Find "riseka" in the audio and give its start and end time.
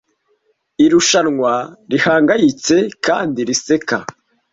3.47-3.97